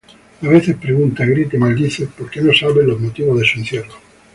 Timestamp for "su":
3.45-3.59